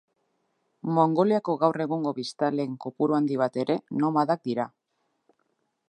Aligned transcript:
Mongoliako 0.97 1.55
gaur 1.65 1.79
egungo 1.85 2.13
biztanleen 2.21 2.73
kopuru 2.87 3.19
handi 3.19 3.39
bat 3.43 3.61
ere 3.65 3.77
nomadak 4.01 4.47
dira. 4.51 4.71